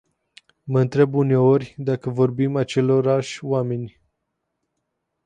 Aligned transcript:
Mă 0.63 0.79
întreb 0.79 1.13
uneori 1.13 1.75
dacă 1.77 2.09
vorbim 2.09 2.55
acelorași 2.55 3.43
oameni. 3.45 3.99